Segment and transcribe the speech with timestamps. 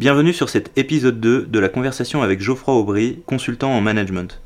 [0.00, 4.40] Bienvenue sur cet épisode 2 de la conversation avec Geoffroy Aubry, consultant en management.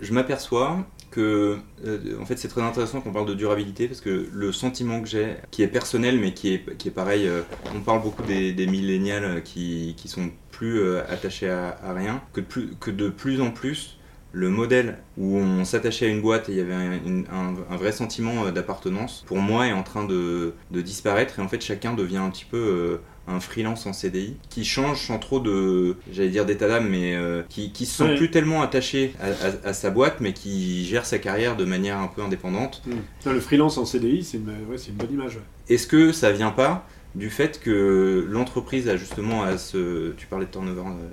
[0.00, 4.28] Je m'aperçois que, euh, en fait, c'est très intéressant qu'on parle de durabilité parce que
[4.32, 7.42] le sentiment que j'ai, qui est personnel mais qui est, qui est pareil, euh,
[7.74, 12.40] on parle beaucoup des, millénials qui, qui sont plus euh, attachés à, à rien, que
[12.40, 13.98] plus, que de plus en plus,
[14.34, 17.54] le modèle où on s'attachait à une boîte et il y avait un, une- un-
[17.72, 21.48] un vrai sentiment euh, d'appartenance, pour moi, est en train de, de disparaître et en
[21.48, 22.96] fait, chacun devient un petit peu euh,
[23.28, 27.42] un freelance en CDI qui change sans trop de, j'allais dire d'état d'âme, mais euh,
[27.48, 28.16] qui, qui se sent Ouais.
[28.16, 31.98] plus tellement attaché à, à- à sa boîte, mais qui gère sa carrière de manière
[31.98, 32.82] un peu indépendante.
[32.86, 32.96] Hmm.
[33.26, 35.36] Non, le freelance en CDI, c'est une, ouais, c'est une bonne image.
[35.36, 35.42] ouais.
[35.74, 40.46] Est-ce que ça vient pas du fait que l'entreprise a justement à se, tu parlais
[40.46, 41.06] de turnover euh,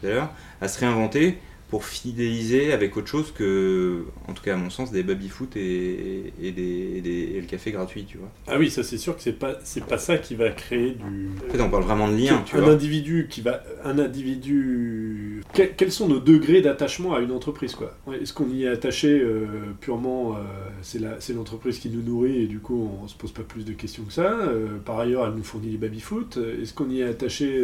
[0.00, 1.38] tout à l'heure, à se réinventer
[1.70, 6.32] pour fidéliser avec autre chose que, en tout cas à mon sens, des baby-foot et,
[6.42, 8.30] et, des, et des- et le café gratuit, tu vois.
[8.46, 11.28] Ah oui, ça c'est sûr que c'est pas c'est pas ça qui va créer du.
[11.46, 12.72] En fait, on parle vraiment de lien, tu un vois.
[12.72, 17.94] individu qui va un individu Que- quels sont nos degrés d'attachement à une entreprise quoi?
[18.20, 19.46] Est-ce qu'on y est attaché euh,
[19.80, 20.38] purement euh,
[20.82, 23.64] c'est la c'est l'entreprise qui nous nourrit et du coup on se pose pas plus
[23.64, 26.90] de questions que ça Euh, par ailleurs elle nous fournit les baby foot est-ce qu'on
[26.90, 27.62] y est attaché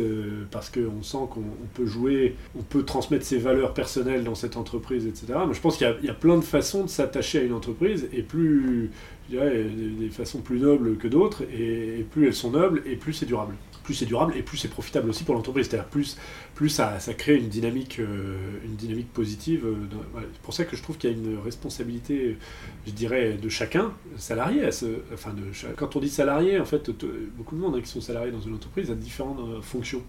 [0.50, 4.56] parce qu'on sent qu'on on peut jouer on peut transmettre ses valeurs personnelles dans cette
[4.56, 6.88] entreprise etc Moi, je pense qu'il y a- il y, a plein de façons de
[6.90, 8.90] s'attacher à une entreprise et plus
[9.30, 12.96] je dirais, des, des façons plus nobles que d'autres, et plus elles sont nobles, et
[12.96, 13.54] plus c'est durable.
[13.84, 15.68] Plus c'est durable, et plus c'est profitable aussi pour l'entreprise.
[15.68, 16.16] C'est-à-dire plus,
[16.54, 19.64] plus ça, ça crée une dynamique, euh, une dynamique positive.
[19.66, 19.74] euh,
[20.12, 20.26] voilà.
[20.32, 22.38] C'est pour ça que je trouve qu'il y a une responsabilité,
[22.86, 24.64] je dirais, de chacun, salarié.
[24.64, 25.42] À ce, enfin, de,
[25.76, 26.90] quand on dit salarié, en fait,
[27.36, 30.02] beaucoup de monde hein, qui sont salariés dans une entreprise a différentes euh, fonctions.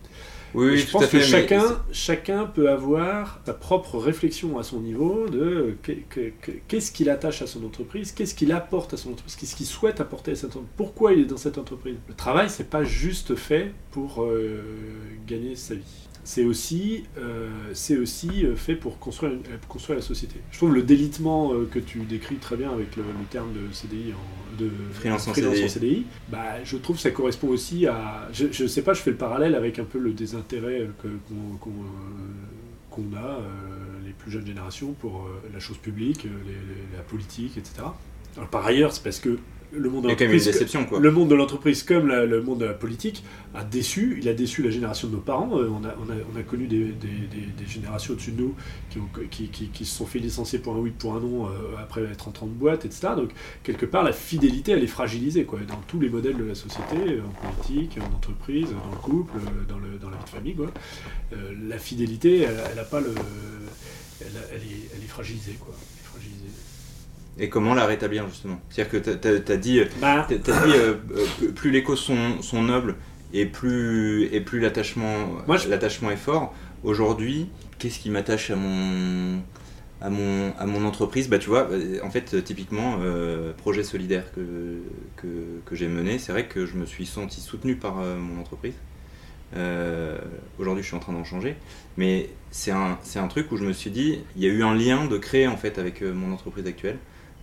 [0.53, 1.17] Oui, je tout pense à fait.
[1.17, 6.51] que chacun, chacun peut avoir sa propre réflexion à son niveau de que- que- que-
[6.69, 9.99] qu'est-ce qu'il attache à son entreprise, qu'est-ce qu'il apporte à son entreprise, qu'est-ce qu'il souhaite
[9.99, 11.95] apporter à cette entreprise, pourquoi il est dans cette entreprise.
[12.07, 14.61] Le travail, c'est pas juste fait pour euh,
[15.27, 15.81] gagner sa vie.
[16.27, 20.37] C'est aussi, euh, c'est aussi euh, fait pour construire, une- construire la société.
[20.51, 24.13] Je trouve le délitement que tu décris très bien avec le, le terme de CDI,
[24.13, 25.69] en, de Freelance en CDI.
[25.69, 28.27] CDI, bah, je trouve que ça correspond aussi à.
[28.33, 31.69] Je, je sais pas, je fais le parallèle avec un peu le désintérêt qu'on qu'on,
[31.69, 33.39] euh, qu'on a,
[34.03, 37.83] les plus jeunes générations, pour euh, la chose publique, euh, les- les- la politique, etc.
[38.35, 39.37] Alors, par ailleurs, c'est parce que
[39.71, 40.45] le monde de l'entreprise.
[40.45, 40.99] déception, quoi.
[40.99, 44.33] Le monde de l'entreprise comme la- le monde de la politique a déçu, il a
[44.33, 45.59] déçu la génération de nos parents.
[45.59, 46.91] Euh, on, a, on, a, on a connu des, des-
[47.31, 48.55] des- des générations au-dessus de nous
[48.89, 51.45] qui, ont- qui, qui- qui se sont fait licencier pour un oui, pour un non,
[51.47, 51.49] euh,
[51.79, 53.09] après être entrant de boîte, etc.
[53.17, 53.31] Donc,
[53.63, 57.19] quelque part, la fidélité, elle est fragilisée quoi, dans tous les modèles de la société,
[57.21, 60.55] en politique, en entreprise, dans le couple, euh, dans, le, dans la vie de famille.
[60.55, 60.71] Quoi.
[61.33, 63.13] Euh, la fidélité, elle pas le.
[64.21, 65.73] Elle, a- elle est, elle est fragilisée, quoi.
[65.75, 66.53] Elle est fragilisée.
[67.39, 68.59] Et comment la rétablir, justement?
[68.69, 70.93] C'est-à-dire que tu as dit, Bah, t'as- t'as dit euh,
[71.43, 72.95] euh, plus les causes sont, sont nobles
[73.33, 75.67] et plus, et plus l'attachement je-
[76.11, 76.53] est fort.
[76.83, 79.41] Aujourd'hui, qu'est-ce qui m'attache à mon,
[80.01, 81.27] à, mon, à mon entreprise?
[81.27, 84.77] Bah, Tu vois, euh, en fait, typiquement, euh, projet solidaire que,
[85.17, 85.27] que,
[85.65, 88.75] que j'ai mené, c'est vrai que je me suis senti soutenu par euh, mon entreprise.
[89.57, 90.17] Euh,
[90.57, 91.55] Aujourd'hui, je suis en train d'en changer,
[91.97, 94.73] mais c'est un, un truc où je me suis dit, il y a eu un
[94.73, 96.97] lien de créer en fait avec euh, mon entreprise actuelle,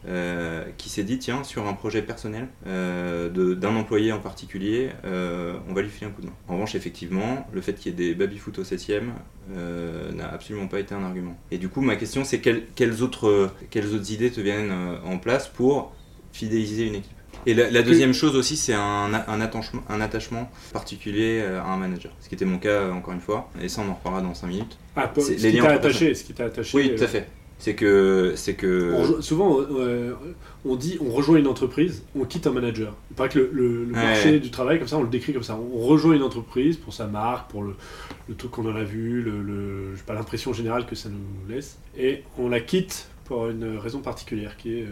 [0.08, 5.54] euh, qui s'est dit, tiens, sur un projet personnel euh, d'un employé en particulier, euh,
[5.68, 6.32] on va lui filer un coup de main.
[6.48, 9.10] En revanche, effectivement, le fait qu'il y ait des baby-foot au 7ème
[10.14, 11.36] n'a absolument pas été un argument.
[11.50, 14.96] Et du coup, ma question, c'est quelles, quelles, autres, quelles autres idées te viennent euh,
[15.04, 15.92] en place pour
[16.32, 17.12] fidéliser une équipe?
[17.46, 21.66] Et la, la deuxième chose aussi, c'est un, un, attachement, un attachement particulier euh, à
[21.72, 22.12] un manager.
[22.20, 24.34] Ce qui était mon cas, euh, encore une fois, et ça, on en reparlera dans
[24.34, 24.78] 5 minutes.
[24.94, 26.76] ah, pour- ce les qui liens attaché, ce qui t'a attaché.
[26.76, 27.28] Oui, tout euh, à fait.
[27.62, 28.32] C'est que.
[28.34, 28.92] C'est que.
[28.92, 30.14] On souvent, euh,
[30.64, 32.92] on dit on rejoint une entreprise, on quitte un manager.
[33.12, 34.02] Il paraît que le, le- le Ouais.
[34.02, 35.56] marché du travail, comme ça, on le décrit comme ça.
[35.56, 37.74] On rejoint une entreprise pour sa marque, pour le,
[38.28, 42.24] le truc qu'on en a vu, le, pas l'impression générale que ça nous laisse, et
[42.36, 44.82] on la quitte pour une raison particulière qui est.
[44.82, 44.86] euh,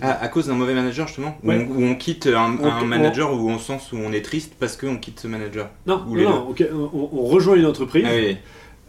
[0.00, 1.36] Ah, à cause d'un mauvais manager, justement?
[1.44, 1.68] Ouais.
[1.78, 4.78] on, quitte un, On- un on- manager ou au sens où on est triste parce
[4.78, 5.68] qu'on quitte ce manager?
[5.86, 8.38] Non, ou non, non, on, on rejoint une entreprise, Ah oui.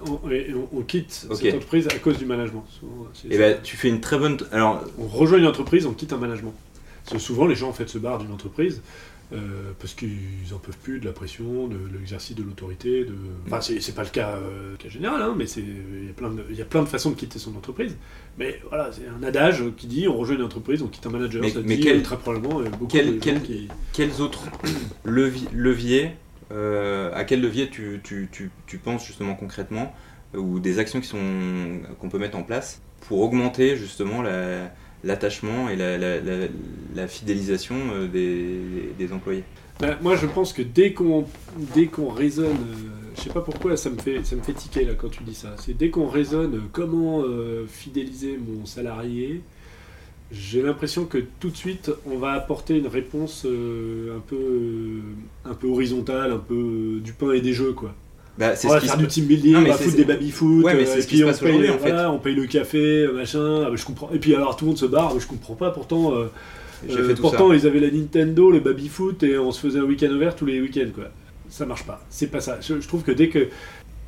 [0.01, 1.38] On, et on, on quitte Ok.
[1.38, 2.65] cette entreprise à cause du management.
[2.80, 4.38] Souvent, Et ben, tu fais une très bonne.
[4.51, 6.53] Alors, on rejoint une entreprise, on quitte un management.
[7.03, 8.81] Parce que souvent, les gens en fait se barrent d'une entreprise
[9.33, 13.06] euh, parce qu'ils en peuvent plus de la pression, de l'exercice de l'autorité.
[13.06, 13.13] De...
[13.47, 16.09] Enfin, c'est c'est pas le cas, euh, le cas général, hein, mais c'est- il y,
[16.09, 17.95] a plein de- il y a plein de façons de quitter son entreprise.
[18.38, 21.42] Mais voilà, c'est un adage qui dit on rejoint une entreprise, on quitte un manager.
[21.42, 23.68] Mais- ça mais dit quel- euh, très probablement euh, beaucoup quel- de quel- gens qui.
[23.94, 24.44] quels autres
[25.06, 26.12] levi- leviers,
[26.51, 29.94] à quel levier tu, tu, tu, tu penses justement concrètement,
[30.36, 31.19] euh, ou des actions qui sont
[32.00, 34.71] qu'on peut mettre en place pour augmenter justement la-
[35.03, 39.44] l'attachement et la, fidélisation euh, des, des employés?
[39.80, 41.25] Bah, moi, je pense que dès qu'on
[41.75, 44.86] dès qu'on raisonne, euh, je sais pas pourquoi ça me fait ça me fait tiquer
[44.86, 45.56] là quand tu dis ça.
[45.59, 49.42] C'est dès qu'on raisonne euh, comment euh, fidéliser mon salarié,
[50.31, 55.00] j'ai l'impression que tout de suite on va apporter une réponse euh, un peu euh,
[55.50, 57.94] un peu horizontale, un peu euh, du pain et des jeux quoi.
[58.38, 59.95] Bah, c'est on ce va qui faire se du team building, Non, on va foutre
[59.95, 61.80] des baby foot, Ouais, mais euh, c'est et ce puis on paye, aujourd'hui, en fait.
[61.92, 63.63] voilà, on paye le café, machin.
[63.66, 64.10] ah, bah, je comprends.
[64.13, 65.72] Et puis alors tout le monde se barre, bah, je comprends pas.
[65.72, 66.25] Pourtant, euh,
[66.89, 67.56] euh, pourtant ça.
[67.56, 70.45] ils avaient la Nintendo, le baby foot et on se faisait un week-end ouvert tous
[70.45, 71.06] les week-ends quoi.
[71.50, 72.04] Ça marche pas.
[72.10, 72.60] C'est pas ça.
[72.62, 73.48] Je, je trouve que dès que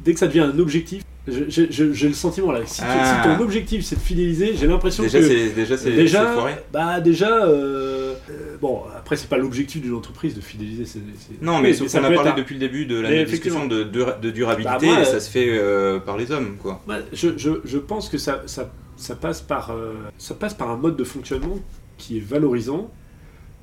[0.04, 2.62] dès que ça devient un objectif, je- je- je- j'ai le sentiment là.
[2.66, 3.22] Si, Ah.
[3.24, 6.54] si ton objectif c'est de fidéliser, j'ai l'impression que déjà c'est déjà, c'est foiré.
[6.72, 10.86] bah déjà, euh, euh, bon après c'est pas l'objectif d'une entreprise de fidéliser.
[10.86, 11.00] c'est-
[11.42, 13.68] Non, mais sauf ça qu'on a parlé un- depuis le début de Mais la discussion
[13.68, 16.56] de, de, de durabilité, Bah, moi, et ça euh, se fait euh, par les hommes,
[16.62, 16.82] quoi.
[16.88, 20.70] Ouais, je, je, je pense que ça, ça, ça, passe par, euh, ça passe par
[20.72, 21.60] un mode de fonctionnement
[21.98, 22.90] qui est valorisant,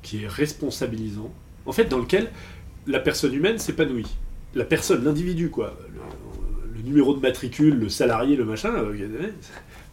[0.03, 1.31] qui est responsabilisant,
[1.65, 2.29] en fait, dans lequel
[2.87, 4.07] la personne humaine s'épanouit.
[4.53, 5.75] La personne, l'individu, quoi.
[6.85, 8.73] Numéro de matricule, le salarié, le machin.
[8.73, 8.93] euh,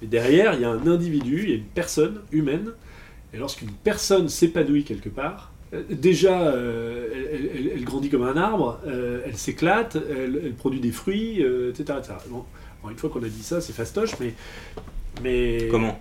[0.00, 2.70] mais derrière, il y a un individu, il y a une personne humaine.
[3.34, 8.36] Et lorsqu'une personne s'épanouit quelque part, euh, déjà, euh, elle, elle- elle grandit comme un
[8.36, 11.98] arbre, euh, elle s'éclate, elle, elle produit des fruits, euh, etc.
[11.98, 12.14] etc.
[12.28, 12.44] Bon,
[12.82, 14.34] Bon, une fois qu'on a dit ça, c'est fastoche, mais.
[15.22, 16.00] mais Comment?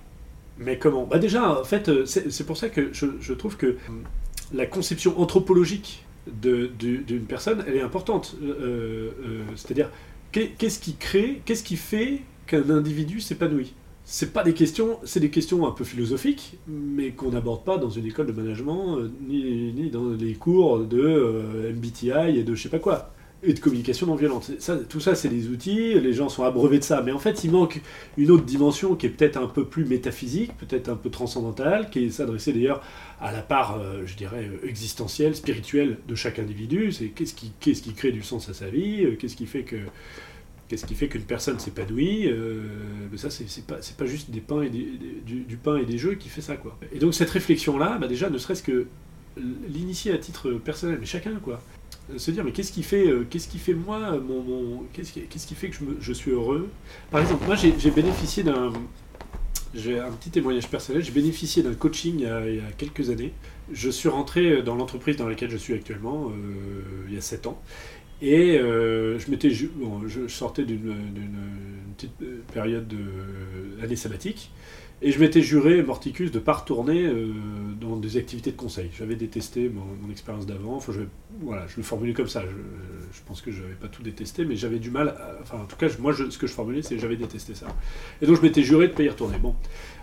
[0.57, 1.05] Mais comment?
[1.05, 3.77] Bah déjà, en fait, c'est pour ça que je, je trouve que
[4.51, 6.03] la conception anthropologique
[6.41, 8.35] de- de- d'une personne, elle est importante.
[9.55, 9.89] C'est-à-dire,
[10.31, 13.73] qu'est-ce qui crée, qu'est-ce qui fait qu'un individu s'épanouit?
[14.03, 17.89] C'est pas des questions, c'est des questions un peu philosophiques, mais qu'on n'aborde pas dans
[17.89, 22.63] une école de management, euh, ni, dans les cours de euh, MBTI et de je
[22.63, 23.13] sais pas quoi,
[23.43, 24.51] et de communication non violente.
[24.59, 27.43] Ça, tout ça, c'est des outils, les gens sont abreuvés de ça, mais en fait,
[27.43, 27.81] il manque
[28.17, 32.05] une autre dimension qui est peut-être un peu plus métaphysique, peut-être un peu transcendantale, qui
[32.05, 32.83] est s'adresser d'ailleurs
[33.19, 36.91] à la part, euh, je dirais, existentielle, spirituelle de chaque individu.
[36.91, 39.63] C'est qu'est-ce qui, qu'est-ce qui crée du sens à sa vie, euh, qu'est-ce qui fait
[39.63, 39.77] que
[40.67, 42.61] Qu'est-ce qui fait qu'une personne s'épanouit euh,
[43.11, 44.87] mais Ça, c'est pas, pas juste et des-
[45.25, 46.77] du, pain et des jeux qui fait ça, quoi.
[46.93, 48.87] Et donc cette réflexion-là, bah, déjà, ne serait-ce que
[49.67, 51.61] l'initier à titre personnel, mais chacun, quoi.
[52.13, 55.11] Euh, Se dire, mais qu'est-ce qui fait, euh, qu'est-ce qui fait moi, mon, mon- qu'est-ce
[55.13, 56.69] qui, qu'est-ce qui fait que je, je suis heureux?
[57.09, 58.73] Par exemple, moi, j'ai bénéficié d'un,
[59.73, 61.03] j'ai un petit témoignage personnel.
[61.03, 63.33] J'ai bénéficié d'un coaching il y, a, quelques années.
[63.71, 67.47] Je suis rentré dans l'entreprise dans laquelle je suis actuellement euh, il y a 7
[67.47, 67.61] ans.
[68.21, 70.93] Et euh, je m'étais, bon, je sortais d'une
[71.97, 74.51] petite euh, période de année sabbatique.
[75.03, 77.33] Et je m'étais juré, Morticus, de ne pas retourner euh,
[77.79, 78.91] dans des activités de conseil.
[78.95, 80.75] J'avais détesté mon, expérience d'avant.
[80.75, 81.01] Enfin, je,
[81.41, 82.43] voilà, je le formulais comme ça.
[82.43, 85.09] Je, pense que je n'avais pas tout détesté, mais j'avais du mal.
[85.09, 87.55] à- enfin, en tout cas, je- moi, ce que je formulais, c'est que j'avais détesté
[87.55, 87.65] ça.
[88.21, 89.39] Et donc, je m'étais juré de ne pas y retourner.
[89.39, 89.55] Bon,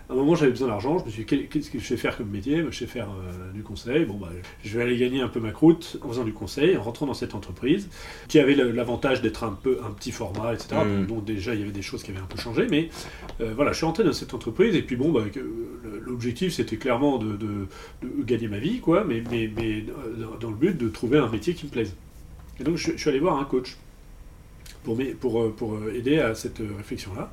[0.09, 0.97] à un moment, j'avais besoin d'argent.
[0.97, 2.65] Je me suis dit, qu'est-ce que je sais faire comme métier?
[2.71, 4.05] Je sais faire euh, du conseil.
[4.05, 4.29] Bon, bah,
[4.63, 7.13] je vais aller gagner un peu ma croûte en faisant du conseil, en rentrant dans
[7.13, 7.89] cette entreprise,
[8.27, 10.81] qui avait l'avantage d'être un peu un petit format, etc.
[10.83, 11.05] Mm.
[11.05, 12.89] Donc, déjà, il y avait des choses qui avaient un peu changé, mais
[13.39, 15.23] euh, voilà, je suis rentré dans cette entreprise et puis bon, bah,
[16.01, 17.67] l'objectif c'était clairement de, de-
[18.01, 19.85] de gagner ma vie, quoi, mais, mais, mais
[20.39, 21.95] dans, le but de trouver un métier qui me plaise.
[22.59, 23.77] Et donc je, je suis allé voir un coach
[24.83, 27.31] pour, euh, pour aider à cette réflexion-là.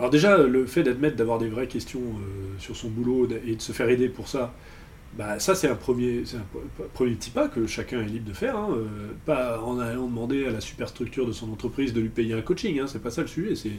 [0.00, 3.60] Alors déjà, le fait d'admettre d'avoir des vraies questions euh, sur son boulot et de
[3.60, 4.54] se faire aider pour ça,
[5.18, 6.44] bah, ça c'est un premier, c'est un
[6.94, 8.56] premier petit pas que chacun est libre de faire.
[8.56, 8.86] hein, euh,
[9.26, 12.78] pas en allant demander à la superstructure de son entreprise de lui payer un coaching.
[12.78, 13.56] Hein, c'est pas ça le sujet.
[13.56, 13.72] C'est,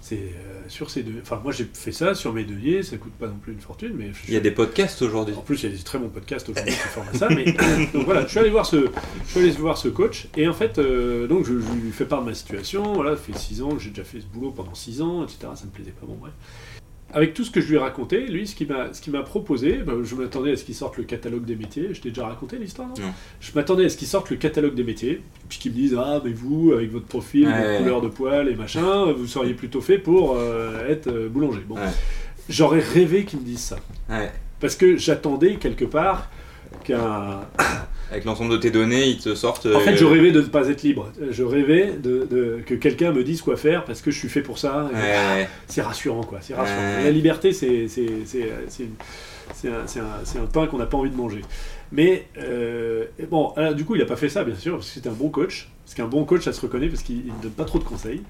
[0.00, 1.20] c'est euh, sur ces deux.
[1.22, 2.82] Enfin, moi j'ai fait ça sur mes deniers.
[2.84, 5.34] Ça coûte pas non plus une fortune, mais je- Il y a des podcasts aujourd'hui.
[5.34, 7.28] en plus, il y a des très bons podcasts aujourd'hui qui forment à ça.
[7.30, 7.44] Mais
[7.92, 8.86] donc voilà, je suis allé voir ce,
[9.24, 12.04] je suis allé voir ce coach et en fait, euh, donc je, je lui fais
[12.06, 12.92] part de ma situation.
[12.94, 15.38] Voilà, ça fait 6 ans, que j'ai déjà fait ce boulot pendant 6 ans, etc.
[15.56, 16.32] Ça me plaisait pas, bon bref.
[17.14, 19.74] Avec tout ce que je lui ai raconté, lui, ce qu'il m'a, ce m'a proposé,
[19.86, 21.90] ben, je m'attendais à ce qu'il sorte le catalogue des métiers.
[21.94, 23.12] Je t'ai déjà raconté l'histoire, non, Non.
[23.40, 26.20] Je m'attendais à ce qu'il sorte le catalogue des métiers, puis qu'il me dise ah
[26.24, 27.52] mais vous, avec votre profil, Ouais.
[27.68, 31.60] votre couleur de poil et machin, vous seriez plutôt fait pour euh, être euh, boulanger.
[31.66, 31.82] Bon, Ouais.
[32.48, 33.76] j'aurais rêvé qu'il me dise ça.
[34.10, 34.30] Ouais.
[34.60, 36.28] Parce que j'attendais quelque part
[36.84, 37.40] qu'un.
[38.10, 39.66] Avec l'ensemble de tes données, ils te sortent.
[39.66, 41.10] En fait, euh, je rêvais de ne pas être libre.
[41.30, 44.42] Je rêvais de, de- que quelqu'un me dise quoi faire parce que je suis fait
[44.42, 44.88] pour ça.
[44.92, 46.38] Ouais, C'est rassurant, quoi.
[46.40, 46.78] C'est rassurant.
[46.78, 47.04] Ouais.
[47.04, 47.88] La liberté, c'est
[49.66, 51.42] un, pain qu'on n'a pas envie de manger.
[51.90, 54.94] Mais euh, bon, alors, du coup, il n'a pas fait ça, bien sûr, parce que
[54.94, 55.68] c'était un bon coach.
[55.86, 58.20] Parce qu'un bon coach, ça se reconnaît parce qu'il ne donne pas trop de conseils.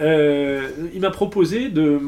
[0.00, 1.98] Euh, il m'a proposé de,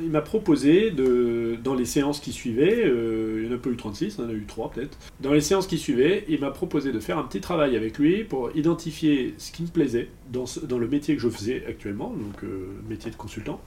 [0.00, 3.68] il m'a proposé de, dans les séances qui suivaient, euh, il n'y en a pas
[3.70, 4.96] eu 36, il y en a eu 3 peut-être.
[5.18, 8.22] Dans les séances qui suivaient, il m'a proposé de faire un petit travail avec lui
[8.22, 12.10] pour identifier ce qui me plaisait dans, ce- dans le métier que je faisais actuellement,
[12.10, 13.60] donc euh, métier de consultant.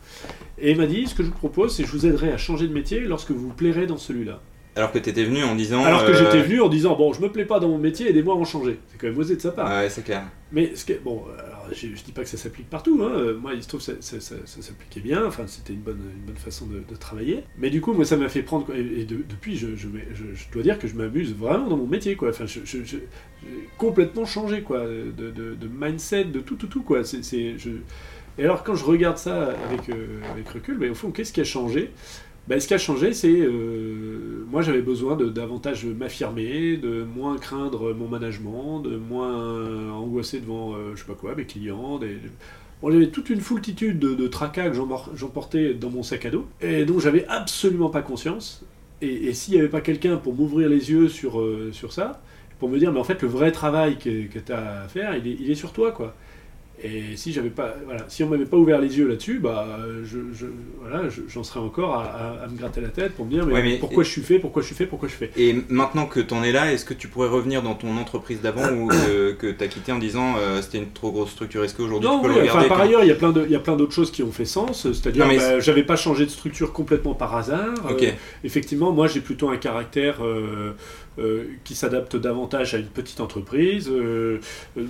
[0.57, 2.37] Et il m'a dit, ce que je vous propose, c'est que je vous aiderai à
[2.37, 4.41] changer de métier lorsque vous vous plairez dans celui-là.
[4.77, 5.83] Alors que tu étais venu en disant.
[5.85, 8.09] Alors que euh, j'étais venu en disant bon, je me plais pas dans mon métier,
[8.09, 8.77] aidez-moi à en changer.
[8.89, 9.69] C'est quand même osé de sa part.
[9.69, 10.23] Ouais, c'est clair.
[10.51, 12.99] Mais ce bon, alors, je, je dis pas que ça s'applique partout.
[13.01, 13.11] Hein.
[13.15, 15.25] euh, Moi, il se trouve que ça, ça- ça- ça s'appliquait bien.
[15.25, 17.43] Enfin, c'était une bonne, une bonne façon de, de travailler.
[17.57, 18.67] Mais du coup, moi, ça m'a fait prendre.
[18.75, 21.77] Et, et de- depuis, je, je, je- je dois dire que je m'amuse vraiment dans
[21.77, 22.29] mon métier, quoi.
[22.29, 22.61] Enfin, j'ai
[23.77, 27.03] complètement changé, quoi, de, mindset, de tout, tout, tout, quoi.
[27.03, 27.21] C'est.
[28.37, 31.39] Et alors, quand je regarde ça avec, euh, avec recul, mais au fond, qu'est-ce qui
[31.39, 31.91] a changé?
[32.47, 37.37] Ben, ce qui a changé, c'est euh, moi j'avais besoin de davantage m'affirmer, de moins
[37.37, 41.97] craindre mon management, de moins angoisser devant euh, je sais pas quoi mes clients.
[41.97, 42.17] Des...
[42.81, 44.75] Bon, j'avais toute une foultitude de, tracas que
[45.15, 48.63] j'emportais dans mon sac à dos et dont j'avais absolument pas conscience.
[49.01, 52.21] Et, et s'il n'y avait pas quelqu'un pour m'ouvrir les yeux sur, euh, sur ça,
[52.59, 55.15] pour me dire mais en fait le vrai travail que, que tu as à faire,
[55.15, 56.13] il est, il est sur toi quoi.
[56.83, 59.65] Et si j'avais pas, voilà, si on m'avait pas ouvert les yeux là-dessus, bah,
[60.03, 60.45] je, je-
[60.81, 63.45] voilà, je- j'en serais encore à, à- à me gratter la tête pour me dire
[63.45, 65.31] mais, Ouais, mais- pourquoi je suis fait, pourquoi je suis fait, pourquoi je fais?
[65.37, 68.69] Et maintenant que t'en es là, est-ce que tu pourrais revenir dans ton entreprise d'avant
[68.73, 71.63] ou que, que t'as quitté en disant euh, c'était une trop grosse structure?
[71.63, 73.43] Est-ce qu'aujourd'hui tu peux oui, le regarder enfin, par ailleurs, il y a plein de,
[73.45, 74.83] il y a plein d'autres choses qui ont fait sens.
[74.91, 77.73] C'est-à-dire, bah, j'avais pas changé de structure complètement par hasard.
[77.89, 78.03] Ok.
[78.03, 78.11] Euh,
[78.43, 80.73] effectivement, moi, j'ai plutôt un caractère euh,
[81.63, 83.89] qui s'adapte davantage à une petite entreprise.
[83.89, 84.39] Euh,
[84.77, 84.85] euh,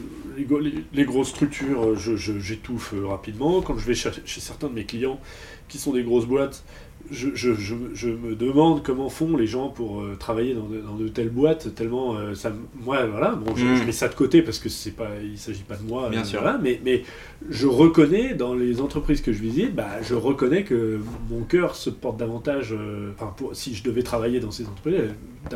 [0.94, 3.62] les, grosses structures, euh, j'étouffe euh, rapidement.
[3.62, 5.20] Quand je vais chez certains de mes clients
[5.68, 6.64] qui sont des grosses boîtes,
[7.12, 10.80] je, je- je- je me demande comment font les gens pour euh, travailler dans de,
[10.80, 12.52] dans de telles boîtes, tellement euh, ça,
[12.84, 13.76] moi voilà, bon, je, Mm.
[13.78, 16.22] je mets ça de côté parce que c'est pas, il s'agit pas de moi, Bien
[16.22, 16.42] euh, sûr.
[16.42, 17.04] voilà, mais, mais
[17.50, 21.90] je reconnais dans les entreprises que je visite, bah, je reconnais que mon cœur se
[21.90, 22.74] porte davantage,
[23.16, 24.96] enfin pour- si je devais travailler dans ces entreprises,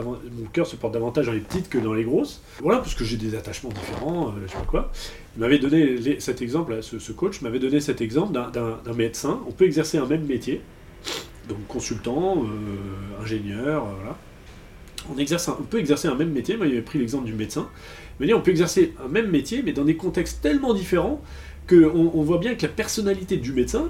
[0.04, 0.16] mon
[0.54, 3.18] cœur se porte davantage dans les petites que dans les grosses, voilà, parce que j'ai
[3.18, 4.92] des attachements différents, je sais pas quoi.
[5.36, 9.40] Il m'avait donné les- cet exemple, ce, ce coach m'avait donné cet exemple d'un médecin.
[9.48, 10.62] On peut exercer un même métier,
[11.50, 14.18] donc consultant, euh, ingénieur, euh, voilà.
[15.10, 16.56] On, peut exercer un même métier.
[16.56, 17.68] Moi, il avait pris l'exemple du médecin.
[18.20, 21.22] Il m'a dit on peut exercer un même métier, mais dans des contextes tellement différents
[21.68, 23.90] qu'on on voit bien que la personnalité du médecin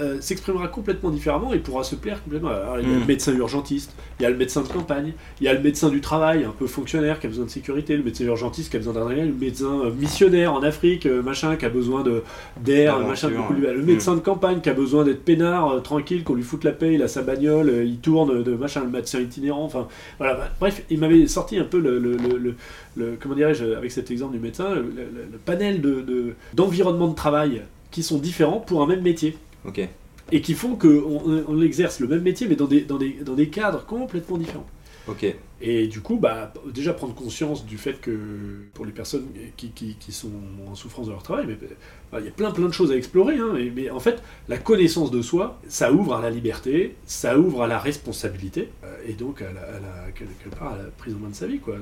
[0.00, 2.48] euh, s'exprimera complètement différemment et pourra se plaire complètement.
[2.48, 3.00] Alors, il y a Mm.
[3.00, 5.88] le médecin urgentiste, il y a le médecin de campagne, il y a le médecin
[5.90, 8.78] du travail, un peu fonctionnaire, qui a besoin de sécurité, le médecin urgentiste qui a
[8.80, 12.22] besoin d'adrénaline, le médecin euh, missionnaire en Afrique, euh, machin, qui a besoin de
[12.60, 13.60] d'air, D'aventure, machin, beaucoup ouais.
[13.72, 16.64] lui- le médecin de campagne qui a besoin d'être peinard, euh, tranquille, qu'on lui foute
[16.64, 19.86] la paix, il a sa bagnole, euh, il tourne de machin, le médecin itinérant, enfin
[20.18, 20.34] voilà.
[20.34, 22.54] bah, Bref, il m'avait sorti un peu le, le- le-
[22.96, 24.84] le- comment dirais-je, avec cet exemple du médecin, le,
[25.44, 29.80] panel de- de- d'environnements de, travail qui sont différents pour un même métier Ok.
[30.32, 33.34] et qui font qu'on on, exerce le même métier mais dans des, dans des, dans
[33.34, 34.66] des cadres complètement différents.
[35.08, 35.34] Ok.
[35.62, 38.18] Et du coup, bah, déjà prendre conscience du fait que
[38.72, 39.26] pour les personnes
[39.56, 40.30] qui, qui, qui sont
[40.70, 41.58] en souffrance de leur travail, mais,
[42.10, 43.36] bah, il y a plein plein de choses à explorer.
[43.36, 47.62] hein, mais en fait, la connaissance de soi, ça ouvre à la liberté, ça ouvre
[47.62, 51.58] à la responsabilité, euh, et donc la- quelque part prise en main de sa vie.
[51.58, 51.76] Quoi.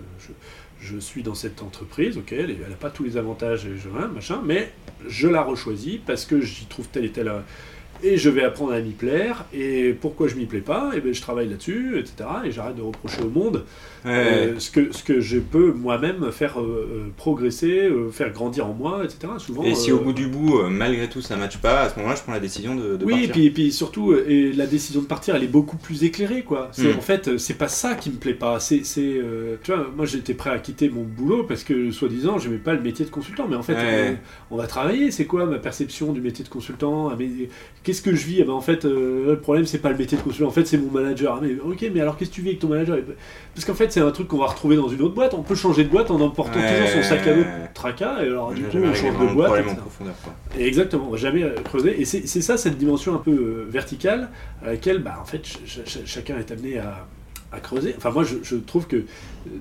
[0.81, 3.67] Je, suis dans cette entreprise, ok, elle n'a pas tous les avantages,
[4.15, 4.73] machin, mais
[5.07, 7.31] je la rechoisis parce que j'y trouve tel et tel...
[8.03, 11.13] et je vais apprendre à m'y plaire, et pourquoi je m'y plais pas, et ben
[11.13, 12.29] je travaille là-dessus, etc.
[12.45, 13.65] Et j'arrête de reprocher au monde
[14.05, 18.33] Ouais, euh, ce, que, ce que je peux moi-même faire euh, euh, progresser, euh, faire
[18.33, 19.33] grandir en moi, etc.
[19.39, 22.15] Souvent, Et si au bout du bout, malgré tout, ça matche pas, à ce moment-là,
[22.15, 23.33] je prends la décision de, de oui, et partir.
[23.33, 26.69] puis, et puis surtout, et la décision de partir, elle est beaucoup plus éclairée, quoi.
[26.73, 26.99] C'est Mm.
[26.99, 28.61] en fait, c'est pas ça qui me plaît pas.
[28.61, 29.21] C'est, c'est,
[29.65, 32.81] tu vois, moi j'étais prêt à quitter mon boulot parce que, soi-disant, j'aimais pas le
[32.81, 33.47] métier de consultant.
[33.51, 34.17] Mais en fait, Ouais.
[34.53, 35.11] on va travailler.
[35.11, 37.09] C'est quoi ma perception du métier de consultant?
[37.11, 37.29] Ah, mais
[37.89, 38.43] Qu'est-ce que je vis?
[38.43, 40.49] Ah ben, en fait, euh, le problème c'est pas le métier de consultant.
[40.49, 41.37] En fait, c'est mon manager.
[41.39, 42.99] Ah, mais ok, mais alors qu'est-ce que tu vis avec ton manager?
[43.55, 45.33] Parce qu'en fait, c'est un truc qu'on va retrouver dans une autre boîte.
[45.33, 46.71] On peut changer de boîte en emportant Ouais.
[46.83, 48.23] toujours son sac à dos tracas.
[48.23, 49.67] Et alors, du coup, on change de boîte.
[49.71, 50.15] en profondeur.
[50.23, 50.35] Quoi.
[50.59, 51.99] Et Exactement, on va jamais euh, creuser.
[51.99, 54.29] Et c'est ça, cette dimension un peu euh, verticale,
[54.63, 57.07] à laquelle, bah, en fait, ch- ch- chacun est amené à,
[57.53, 57.95] à creuser.
[57.97, 59.05] Enfin, moi, je, trouve que, euh,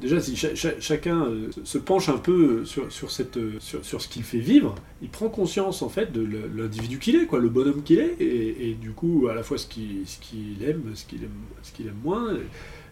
[0.01, 4.39] déjà, si cha- cha- chacun euh, se penche un peu euh, sur, ce qu'il fait
[4.39, 8.17] vivre, il prend conscience, en fait, de l'individu qu'il est, quoi, le bonhomme qu'il est,
[8.19, 10.03] et, du coup, à la fois ce qu'il
[10.63, 11.29] aime, ce qu'il aime,
[11.63, 12.37] ce aime moins,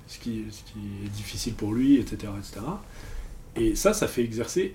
[0.08, 2.66] ce qui, est difficile pour lui, etc., etc.
[3.58, 4.74] Et ça, ça fait exercer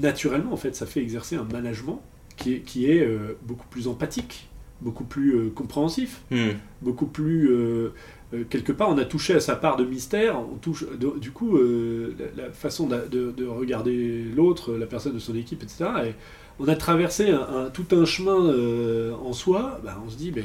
[0.00, 2.02] naturellement, en fait, ça fait exercer un management
[2.36, 3.08] qui est,
[3.42, 4.48] beaucoup plus empathique,
[4.80, 6.50] beaucoup plus euh, compréhensif, Hmm.
[6.82, 7.50] beaucoup plus...
[7.50, 7.92] euh,
[8.34, 11.30] euh, quelque part, on a touché à sa part de mystère, on touche, de- du
[11.30, 15.86] coup, euh, la, la façon de, de regarder l'autre, la personne de son équipe, etc.
[16.08, 16.14] Et
[16.60, 20.30] on a traversé un, un- tout un chemin euh, en soi, ben, on se dit,
[20.32, 20.44] ben,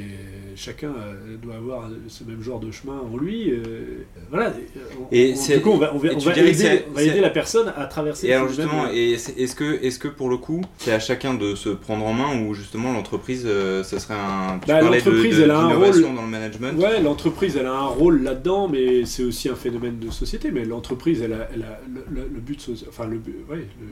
[0.55, 3.49] chacun euh, doit avoir ce même genre de chemin en lui.
[3.51, 4.53] euh, voilà.
[5.01, 7.31] On- Et on- du coup, on va, on aider, c'est- on va c'est- aider la
[7.31, 9.55] personne à traverser Et alors justement, est-ce
[9.99, 13.43] que, pour le coup, c'est à chacun de se prendre en main ou justement l'entreprise,
[13.43, 14.59] ce serait un...
[14.59, 17.87] Tu Bah, l'entreprise, elle a un rôle- dans le management Ouais, l'entreprise, elle a un
[17.87, 20.51] rôle là-dedans, mais c'est aussi un phénomène de société.
[20.51, 23.15] Mais l'entreprise, elle a, elle a le, le- le but, enfin le,
[23.49, 23.87] ouais, le,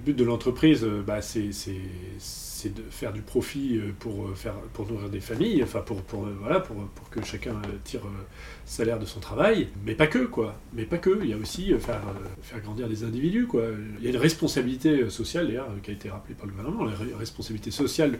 [0.00, 1.48] le- but de l'entreprise, euh, bah, c'est
[2.74, 6.26] de faire du profit euh, pour euh, faire pour nourrir des familles, enfin pour pour
[6.42, 7.54] voilà pour, pour que chacun
[7.84, 8.02] tire
[8.66, 11.18] salaire de son travail, mais pas que quoi, mais pas que.
[11.22, 12.02] Il y a aussi faire
[12.42, 13.62] faire grandir des individus quoi.
[13.98, 17.16] Il y a une responsabilité sociale d'ailleurs qui a été rappelée par le gouvernement, la
[17.18, 18.18] responsabilité sociale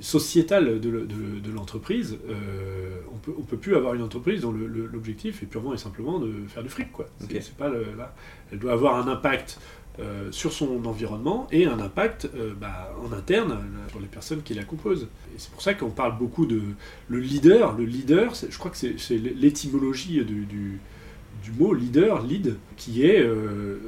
[0.00, 4.42] sociétale de, le- de- de l'entreprise, euh, on peut, on peut plus avoir une entreprise
[4.42, 6.92] dont l'objectif est purement et simplement de faire du fric.
[6.92, 7.06] Quoi.
[7.30, 8.14] C'est, pas le- là.
[8.52, 9.58] Elle doit avoir un impact
[9.98, 14.40] euh, sur son environnement et un impact euh, bah, en interne euh, sur les personnes
[14.42, 15.08] qui la composent.
[15.34, 16.62] Et c'est pour ça qu'on parle beaucoup de
[17.08, 17.76] le leader.
[17.76, 20.80] Le leader, je crois que c'est, l'étymologie du,
[21.58, 23.78] mot leader, lead, qui est euh,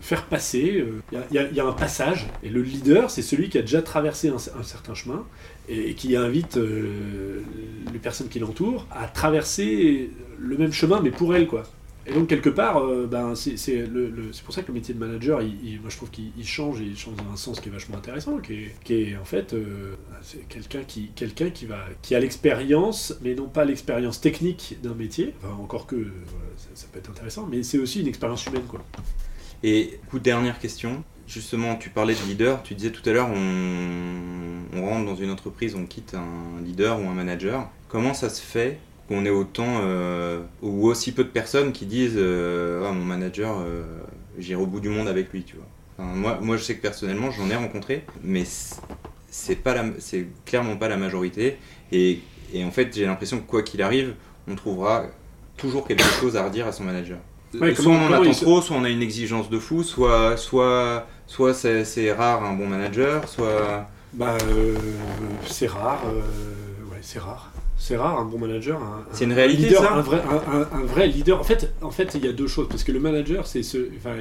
[0.00, 0.84] faire passer.
[1.12, 4.38] Il y a- un passage, et le leader, c'est celui qui a déjà traversé un,
[4.38, 5.24] certain chemin
[5.68, 6.58] et, et qui invite
[7.92, 11.62] les personnes qui l'entourent à traverser le même chemin, mais pour elles, quoi.
[12.04, 14.98] Et donc quelque part, euh, ben, c'est le- le- pour ça que le métier de
[14.98, 17.72] manager, moi je trouve qu'il il change et il change dans un sens qui est
[17.72, 19.94] vachement intéressant, qui est, qui est en fait euh,
[20.48, 21.68] quelqu'un qui, quelqu'un qui
[22.02, 25.34] qui a l'expérience, mais non pas l'expérience technique d'un métier.
[25.60, 26.08] Encore que
[26.74, 28.82] ça peut être intéressant, mais c'est aussi une expérience humaine, quoi.
[29.62, 31.04] Et coup, dernière question.
[31.28, 32.62] Justement, tu parlais de leader.
[32.64, 37.00] Tu disais tout à l'heure, on, on rentre dans une entreprise, on quitte un leader
[37.00, 37.70] ou un manager.
[37.88, 38.80] Comment ça se fait
[39.12, 43.58] qu'on ait autant euh, ou aussi peu de personnes qui disent euh, Ah, mon manager,
[43.60, 43.82] euh,
[44.38, 45.66] j'irai au bout du monde avec lui, tu vois.
[45.98, 49.74] Enfin, moi, moi, je sais que personnellement, j'en ai rencontré, mais c'est- pas
[50.46, 51.58] clairement pas la majorité.
[51.90, 52.20] Et,
[52.54, 54.14] et en fait, j'ai l'impression que quoi qu'il arrive,
[54.48, 55.04] on trouvera
[55.58, 57.18] toujours quelque chose à redire à son manager.
[57.60, 59.82] Ouais, soit comment- on en attend se- trop, soit on a une exigence de fou,
[59.82, 63.86] soit, soit, soit c'est c'est rare un bon manager, soit.
[64.14, 64.74] Bah, euh,
[65.46, 66.20] c'est rare, euh,
[66.90, 67.51] ouais, c'est rare.
[67.84, 68.80] C'est rare un bon manager.
[68.80, 70.22] un- C'est une un réalité, leader, ça un vrai,
[70.72, 71.40] un, vrai leader.
[71.40, 73.88] En fait, en fait, il y a deux choses parce que le manager, c'est ce,
[73.96, 74.14] enfin,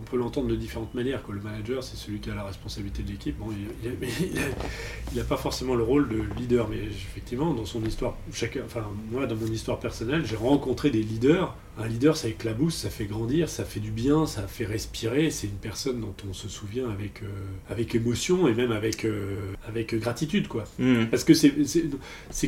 [0.00, 1.24] on peut l'entendre de différentes manières.
[1.24, 1.34] Quoi.
[1.34, 3.36] Le manager, c'est celui qui a la responsabilité de l'équipe.
[3.36, 4.42] Bon, il, il, a- mais il a-
[5.14, 8.84] il a pas forcément le rôle de leader, mais effectivement, dans son histoire, chacun, enfin,
[9.10, 11.56] moi, dans mon histoire personnelle, j'ai rencontré des leaders.
[11.80, 15.30] Un leader, ça éclabousse, ça fait grandir, ça fait du bien, ça fait respirer.
[15.30, 17.26] C'est une personne dont on se souvient avec, euh,
[17.70, 19.36] avec émotion et même avec, euh,
[19.68, 20.64] avec gratitude, quoi.
[20.80, 21.04] Hmm.
[21.06, 21.54] Parce que c'est-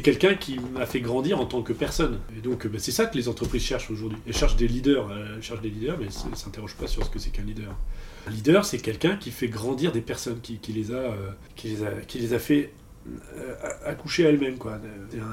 [0.02, 2.18] quelqu'un qui m'a fait grandir en tant que personne.
[2.36, 4.18] Et donc, bah, c'est ça que les entreprises cherchent aujourd'hui.
[4.26, 5.08] Elles cherchent des leaders.
[5.10, 7.44] euh, Elles cherchent des leaders, mais elles ne s'interrogent pas sur ce que c'est qu'un
[7.44, 7.72] leader.
[8.26, 11.68] Un leader, c'est quelqu'un qui fait grandir des personnes, qui, qui les, a, euh, qui,
[11.68, 12.72] les, a, qui les a fait
[13.84, 14.56] accoucher à elles-mêmes.
[14.58, 14.78] quoi.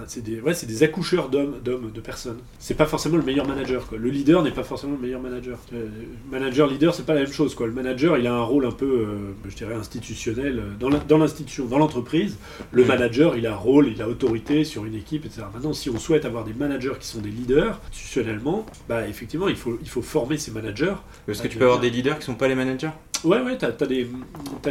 [0.08, 2.40] C'est des, ouais, c'est des accoucheurs d'hommes, d'hommes, de personnes.
[2.60, 3.88] C'est pas forcément le meilleur manager.
[3.88, 3.98] Quoi.
[3.98, 5.60] Le leader n'est pas forcément le meilleur manager.
[5.74, 5.88] Euh,
[6.32, 7.56] manager, leader, c'est pas la même chose.
[7.56, 7.68] Quoi.
[7.68, 11.66] Le manager, il a un rôle un peu, euh, je dirais, institutionnel euh, dans l'institution,
[11.66, 12.38] dans l'entreprise.
[12.72, 15.44] Le manager, il a un rôle, il a autorité sur une équipe, etc.
[15.54, 19.56] Maintenant, si on souhaite avoir des managers qui sont des leaders, institutionnellement, bah effectivement, il
[19.56, 20.96] faut, il faut former ces managers.
[21.26, 22.90] Parce que Ah, tu peux avoir des leaders qui sont pas les managers?
[23.24, 24.08] Ouais, ouais, t'as as des,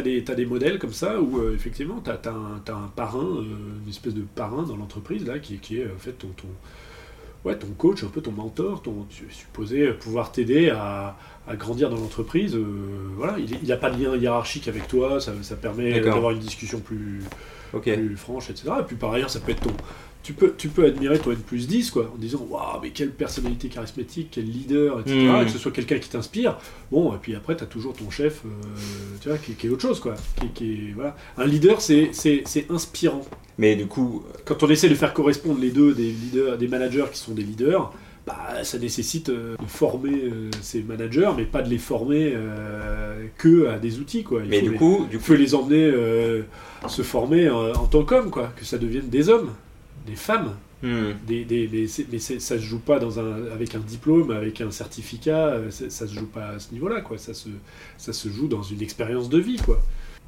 [0.03, 3.43] des, des modèles comme ça où euh, effectivement t'as as un, parrain, euh,
[3.83, 6.47] une espèce de parrain dans l'entreprise là qui, qui est en fait ton, ton,
[7.43, 11.55] ouais, ton coach, un peu ton mentor, ton, tu es supposé pouvoir t'aider à, à
[11.57, 12.55] grandir dans l'entreprise.
[12.55, 12.63] euh,
[13.17, 16.79] voilà, il n'a pas de lien hiérarchique avec toi, ça, ça permet d'avoir une discussion
[16.79, 17.21] plus,
[18.07, 18.69] plus franche, etc.
[18.79, 19.73] Et puis par ailleurs, ça peut être ton.
[20.27, 23.11] Tu peux, tu peux admirer ton N plus 10, quoi, en disant Waouh, mais quelle
[23.11, 25.15] personnalité charismatique, quel leader, etc.
[25.15, 25.41] Mm.
[25.41, 26.57] Et que ce soit quelqu'un qui t'inspire.
[26.91, 28.49] Bon, et puis après, tu as toujours ton chef, euh,
[29.21, 30.15] tu vois, qui, qui est autre chose, quoi.
[30.41, 31.15] Qui, qui est- voilà.
[31.37, 32.11] Un leader, c'est
[32.69, 33.21] inspirant.
[33.57, 37.05] Mais du coup, Quand on essaie de faire correspondre les deux, des, leaders, des managers
[37.13, 37.93] qui sont des leaders,
[38.25, 43.25] bah, ça nécessite euh, de former euh, ces managers, mais pas de les former euh,
[43.37, 44.41] que à des outils, quoi.
[44.43, 46.41] Il mais faut du les- coup, du il coup, faut les emmener euh,
[46.89, 49.51] se former en, en tant qu'hommes, quoi, que ça devienne des hommes,
[50.07, 50.55] des femmes.
[50.83, 51.11] hmm.
[51.27, 51.69] Des, des-
[52.11, 56.07] mais ça se joue pas dans un, avec un diplôme, avec un certificat, euh, ça
[56.07, 57.17] se joue pas à ce niveau-là, quoi.
[57.17, 57.49] Ça se,
[57.97, 59.79] ça se joue dans une expérience de vie, quoi.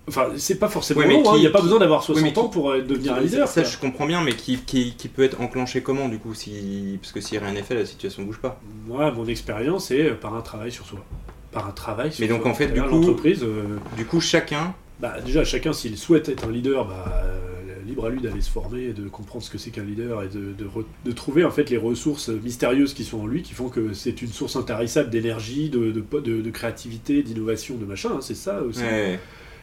[0.08, 2.48] Enfin, c'est pas forcément hein, il n'y a pas besoin d'avoir 60 mais qui- ans
[2.48, 3.48] pour euh, devenir un leader.
[3.48, 6.98] ça je comprends bien, mais qui, qui, qui peut être enclenché comment du coup si
[7.00, 8.60] parce que si rien n'est fait, la situation bouge pas.
[8.88, 11.06] Moi, mon expérience, c'est euh, par un travail sur soi.
[11.52, 12.52] Par un travail sur Mais donc, soi.
[12.52, 14.74] en fait, du coup- l'entreprise, euh, Du coup, chacun.
[15.00, 17.59] bah, déjà, chacun, s'il souhaite être un leader, bah, euh,
[17.90, 20.54] libre à lui d'aller se former, de comprendre ce que c'est qu'un leader et de,
[20.58, 23.70] de re- de trouver en fait les ressources mystérieuses qui sont en lui, qui font
[23.70, 28.12] que c'est une source intarissable d'énergie, de, de, créativité, d'innovation, de machin.
[28.16, 29.20] hein, c'est ça aussi Ouais.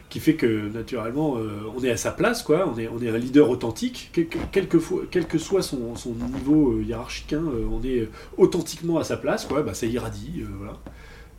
[0.09, 2.71] qui fait que naturellement euh, on est à sa place, quoi.
[2.73, 5.63] On est, on est un leader authentique, quel, que- quel que, fois- quel que soit
[5.63, 9.63] son, son niveau euh, hiérarchique, hein, euh, on est authentiquement à sa place, quoi.
[9.63, 10.79] Bah, ça irradie, voilà.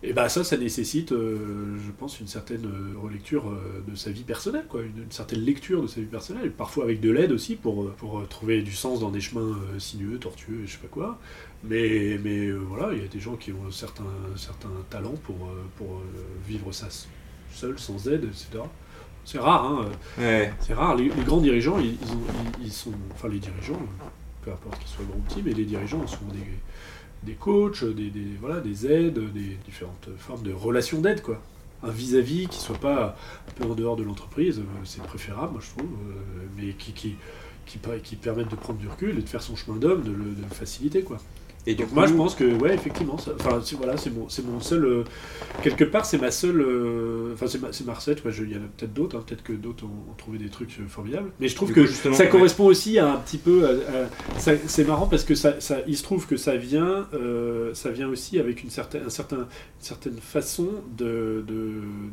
[0.04, 4.12] Et bah ça, ça nécessite, euh, je pense, une certaine euh, relecture euh, de sa
[4.12, 7.32] vie personnelle, quoi, une, une certaine lecture de sa vie personnelle, parfois avec de l'aide
[7.32, 10.88] aussi pour, pour trouver du sens dans des chemins euh, sinueux, tortueux, je sais pas
[10.88, 11.18] quoi.
[11.64, 14.04] Mais, mais voilà, il y a des gens qui ont certains,
[14.36, 16.02] certains talents pour, pour
[16.48, 16.88] vivre ça
[17.52, 18.64] seul, sans aide, etc.
[19.26, 19.86] C'est rare, hein,
[20.20, 20.54] Ouais.
[20.60, 20.96] c'est rare.
[20.96, 22.22] Les, les grands dirigeants, ils, ils ont-
[22.62, 23.82] ils- ils sont, enfin les dirigeants,
[24.44, 26.46] peu importe qu'ils soient grands ou petits, mais les dirigeants sont des,
[27.24, 31.42] des coachs, des, voilà, des aides, des différentes formes de relations d'aide, quoi.
[31.84, 33.16] Un vis-à-vis qui soit pas
[33.48, 36.92] un peu en dehors de l'entreprise, euh, c'est préférable, moi je trouve, euh, mais qui,
[36.92, 37.16] qui,
[37.66, 40.56] qui, permettent de prendre du recul et de faire son chemin d'homme, de, de le
[40.56, 41.20] faciliter, quoi.
[41.68, 44.10] Et du Donc coup, moi je pense que ouais effectivement ça- enfin c'est- voilà c'est
[44.10, 45.04] mon c'est mon seul euh,
[45.62, 48.60] quelque part c'est ma seule euh, enfin c'est ma, c'est ma recette il y en
[48.60, 51.50] a peut-être d'autres hein, peut-être que d'autres ont, ont trouvé des trucs euh, formidables mais
[51.50, 52.30] je trouve que coup, justement, ça ouais.
[52.30, 53.68] correspond aussi à un petit peu
[54.38, 58.08] c'est marrant parce que ça, ça il se trouve que ça vient euh, ça vient
[58.08, 59.46] aussi avec une certaine un certain une
[59.80, 61.44] certaine façon de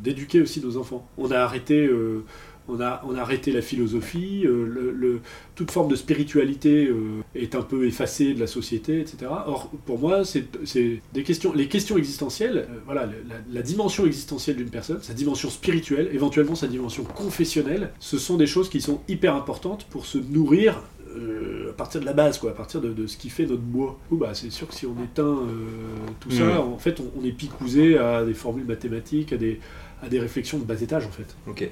[0.03, 2.23] d'éduquer aussi nos enfants on a arrêté euh,
[2.67, 5.21] on a, on a arrêté la philosophie, euh, le, le-
[5.55, 9.31] toute forme de spiritualité euh, est un peu effacée de la société, etc.
[9.45, 10.45] Or, pour moi, c'est
[11.13, 15.49] des questions, les questions existentielles, euh, voilà, la, la dimension existentielle d'une personne, sa dimension
[15.49, 20.17] spirituelle, éventuellement sa dimension confessionnelle, ce sont des choses qui sont hyper importantes pour se
[20.17, 20.81] nourrir
[21.15, 23.61] euh, à partir de la base, quoi, à partir de, de ce qui fait notre
[23.61, 23.97] bois.
[24.11, 25.45] Ou bah, c'est sûr que si on éteint euh,
[26.19, 26.57] tout ça, Mhm.
[26.73, 29.59] en fait, on, on est picousé à des formules mathématiques, à des,
[30.03, 31.33] à des réflexions de bas étage, en fait.
[31.47, 31.69] ok,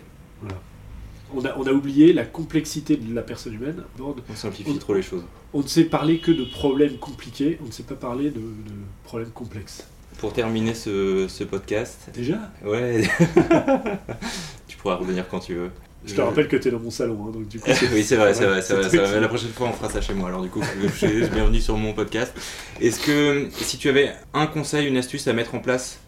[1.35, 3.83] On a, on a oublié la complexité de la personne humaine.
[3.97, 4.15] Bord.
[4.29, 5.23] on simplifie trop les choses.
[5.53, 8.73] On ne sait parler que de problèmes compliqués, on ne sait pas parler de, de
[9.03, 9.87] problèmes complexes.
[10.19, 12.51] Pour terminer ce, ce podcast, Déjà?
[12.63, 13.01] Ouais,
[14.67, 15.71] tu pourras revenir quand tu veux.
[16.05, 17.69] Je te rappelle que tu es dans mon salon, hein, donc du coup...
[17.73, 20.13] c'est- oui, c'est vrai, c'est vrai, c'est vrai, La prochaine fois, on fera ça chez
[20.13, 20.27] moi.
[20.29, 22.33] Alors, du coup, je suis bienvenue sur mon podcast.
[22.81, 25.99] Est-ce que si tu avais un conseil, une astuce à mettre en place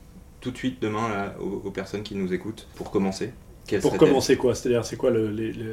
[0.42, 3.32] tout de suite demain là, aux, aux personnes qui nous écoutent pour commencer,
[3.82, 5.64] Pour commencer quoi C'est-à-dire, c'est quoi le, les, les-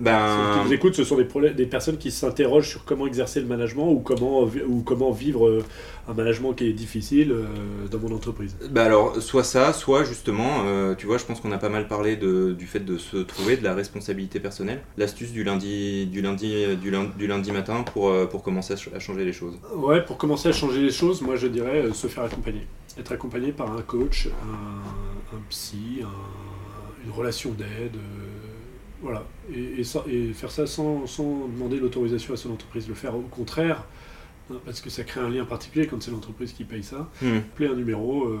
[0.00, 3.40] Ben- ceux qui nous écoutent Ce sont des, des personnes qui s'interrogent sur comment exercer
[3.40, 5.64] le management ou comment, ou comment vivre euh,
[6.08, 7.44] un management qui est difficile euh,
[7.90, 8.56] dans mon entreprise.
[8.70, 11.88] Bah alors, soit ça, soit justement, euh, tu vois, je pense qu'on a pas mal
[11.88, 14.80] parlé de, du fait de se trouver de la responsabilité personnelle.
[14.96, 18.94] L'astuce du lundi, du lundi, du lundi, du lundi matin pour, pour commencer à, ch-
[18.94, 19.54] à changer les choses.
[19.74, 22.66] Ouais, pour commencer à changer les choses, moi je dirais euh, se faire accompagner.
[22.98, 27.98] Être accompagné par un coach, un, un psy, un- une relation d'aide, euh,
[29.02, 29.24] voilà.
[29.54, 32.88] Et, et ça- et faire ça sans, sans demander l'autorisation à son entreprise.
[32.88, 33.84] Le faire au contraire,
[34.50, 37.10] hein, parce que ça crée un lien particulier quand c'est l'entreprise qui paye ça.
[37.22, 37.36] Hmm.
[37.52, 38.38] Appeler un numéro, euh,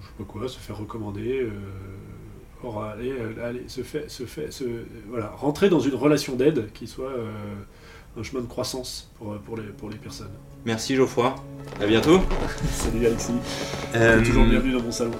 [0.00, 1.42] je sais pas quoi, se faire recommander.
[1.42, 1.50] Euh,
[2.64, 4.64] or, aller, aller, se fait, se fait, se,
[5.08, 7.30] voilà, rentrer dans une relation d'aide qui soit euh,
[8.18, 10.30] un chemin de croissance pour, pour, les, pour les personnes.
[10.64, 11.34] Merci Geoffroy,
[11.80, 12.20] à bientôt.
[12.70, 13.32] Salut Alexis,
[13.94, 15.12] Euh, toujours bienvenue dans mon salon.